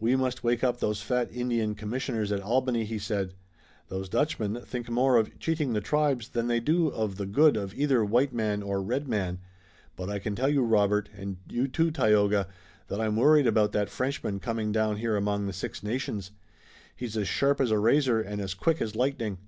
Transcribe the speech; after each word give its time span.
"We 0.00 0.16
must 0.16 0.42
wake 0.42 0.64
up 0.64 0.80
those 0.80 1.02
fat 1.02 1.30
Indian 1.32 1.76
commissioners 1.76 2.32
at 2.32 2.40
Albany," 2.40 2.82
he 2.84 2.98
said. 2.98 3.32
"Those 3.86 4.08
Dutchmen 4.08 4.60
think 4.62 4.90
more 4.90 5.16
of 5.16 5.38
cheating 5.38 5.72
the 5.72 5.80
tribes 5.80 6.30
than 6.30 6.48
they 6.48 6.58
do 6.58 6.88
of 6.88 7.14
the 7.16 7.26
good 7.26 7.56
of 7.56 7.72
either 7.74 8.04
white 8.04 8.32
man 8.32 8.60
or 8.60 8.82
red 8.82 9.06
man, 9.06 9.38
but 9.94 10.10
I 10.10 10.18
can 10.18 10.34
tell 10.34 10.48
you, 10.48 10.64
Robert, 10.64 11.10
and 11.16 11.36
you 11.48 11.68
too, 11.68 11.92
Tayoga, 11.92 12.48
that 12.88 13.00
I'm 13.00 13.14
worried 13.14 13.46
about 13.46 13.70
that 13.70 13.88
Frenchman 13.88 14.40
coming 14.40 14.72
down 14.72 14.96
here 14.96 15.14
among 15.14 15.46
the 15.46 15.52
Six 15.52 15.80
Nations. 15.84 16.32
He's 16.96 17.16
as 17.16 17.28
sharp 17.28 17.60
as 17.60 17.70
a 17.70 17.78
razor, 17.78 18.20
and 18.20 18.40
as 18.40 18.54
quick 18.54 18.82
as 18.82 18.96
lightning. 18.96 19.38